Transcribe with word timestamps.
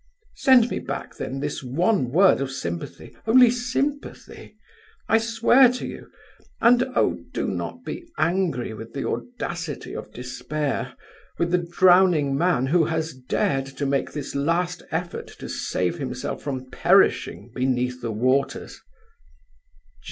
"Send 0.37 0.71
me 0.71 0.79
back 0.79 1.17
then 1.17 1.41
this 1.41 1.61
one 1.63 2.09
word 2.09 2.41
of 2.41 2.49
sympathy, 2.51 3.15
only 3.27 3.51
sympathy, 3.51 4.55
I 5.07 5.19
swear 5.19 5.69
to 5.73 5.85
you; 5.85 6.07
and 6.59 6.81
oh! 6.95 7.19
do 7.35 7.47
not 7.47 7.85
be 7.85 8.05
angry 8.17 8.73
with 8.73 8.93
the 8.93 9.07
audacity 9.07 9.93
of 9.95 10.11
despair, 10.11 10.95
with 11.37 11.51
the 11.51 11.59
drowning 11.59 12.35
man 12.35 12.65
who 12.65 12.85
has 12.85 13.13
dared 13.13 13.67
to 13.67 13.85
make 13.85 14.11
this 14.11 14.33
last 14.33 14.81
effort 14.89 15.27
to 15.37 15.47
save 15.47 15.99
himself 15.99 16.41
from 16.41 16.71
perishing 16.71 17.51
beneath 17.53 18.01
the 18.01 18.11
waters. 18.11 18.81